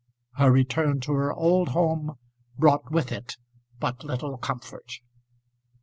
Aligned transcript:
Her 0.37 0.51
return 0.51 0.99
to 1.01 1.11
her 1.13 1.31
old 1.31 1.67
home 1.69 2.15
brought 2.57 2.89
with 2.89 3.11
it 3.11 3.37
but 3.79 4.03
little 4.03 4.35
comfort. 4.39 4.93